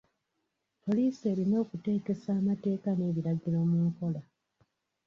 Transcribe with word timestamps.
Poliisi 0.83 1.23
erina 1.31 1.55
okuteekesa 1.63 2.29
amateeka 2.39 2.89
n'ebiragiro 2.93 3.59
mu 3.71 3.79
nkola. 3.89 4.21